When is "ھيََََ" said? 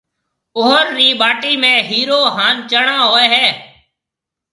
3.33-3.45